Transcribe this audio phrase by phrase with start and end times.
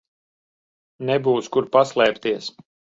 [1.11, 2.53] Nebūs kur paslēpties.